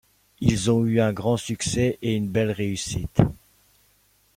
[0.39, 3.21] Ils ont eu un grand succès et une belle réussite.